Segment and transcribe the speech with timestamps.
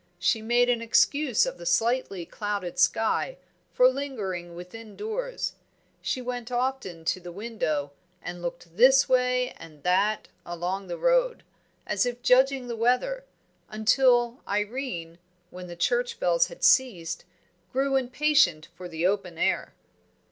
[0.17, 3.37] She made an excuse of the slightly clouded sky
[3.71, 5.53] for lingering within doors;
[6.01, 11.43] she went often to the window and looked this way and that along the road,
[11.85, 13.25] as if judging the weather,
[13.69, 15.19] until Irene,
[15.51, 17.23] when the church bells had ceased,
[17.71, 19.75] grew impatient for the open air.